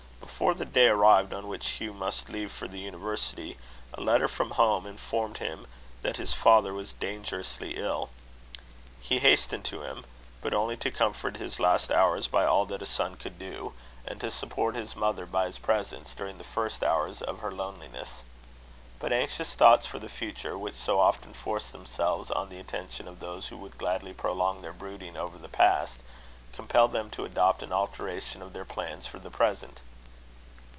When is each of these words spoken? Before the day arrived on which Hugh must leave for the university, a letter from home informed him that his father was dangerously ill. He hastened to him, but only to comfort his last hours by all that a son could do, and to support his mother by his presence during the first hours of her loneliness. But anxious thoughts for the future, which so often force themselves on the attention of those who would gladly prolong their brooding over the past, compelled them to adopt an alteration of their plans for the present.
Before 0.41 0.53
the 0.55 0.65
day 0.65 0.87
arrived 0.87 1.33
on 1.35 1.47
which 1.47 1.67
Hugh 1.73 1.93
must 1.93 2.27
leave 2.27 2.51
for 2.51 2.67
the 2.67 2.79
university, 2.79 3.59
a 3.93 4.01
letter 4.01 4.27
from 4.27 4.51
home 4.51 4.87
informed 4.87 5.37
him 5.37 5.67
that 6.01 6.15
his 6.17 6.33
father 6.33 6.73
was 6.73 6.93
dangerously 6.93 7.75
ill. 7.77 8.09
He 8.99 9.19
hastened 9.19 9.65
to 9.65 9.83
him, 9.83 10.03
but 10.41 10.51
only 10.55 10.77
to 10.77 10.89
comfort 10.89 11.37
his 11.37 11.59
last 11.59 11.91
hours 11.91 12.27
by 12.27 12.43
all 12.43 12.65
that 12.67 12.81
a 12.81 12.87
son 12.87 13.17
could 13.17 13.37
do, 13.37 13.73
and 14.07 14.19
to 14.21 14.31
support 14.31 14.73
his 14.73 14.95
mother 14.95 15.27
by 15.27 15.45
his 15.45 15.59
presence 15.59 16.15
during 16.15 16.39
the 16.39 16.43
first 16.43 16.83
hours 16.83 17.21
of 17.21 17.39
her 17.41 17.51
loneliness. 17.51 18.23
But 18.97 19.13
anxious 19.13 19.53
thoughts 19.53 19.85
for 19.85 19.99
the 19.99 20.09
future, 20.09 20.57
which 20.57 20.73
so 20.73 20.99
often 20.99 21.33
force 21.35 21.69
themselves 21.69 22.31
on 22.31 22.49
the 22.49 22.59
attention 22.59 23.07
of 23.07 23.19
those 23.19 23.47
who 23.49 23.57
would 23.57 23.77
gladly 23.77 24.11
prolong 24.13 24.63
their 24.63 24.73
brooding 24.73 25.17
over 25.17 25.37
the 25.37 25.49
past, 25.49 25.99
compelled 26.51 26.93
them 26.93 27.11
to 27.11 27.25
adopt 27.25 27.61
an 27.61 27.71
alteration 27.71 28.41
of 28.41 28.53
their 28.53 28.65
plans 28.65 29.05
for 29.05 29.19
the 29.19 29.29
present. 29.29 29.81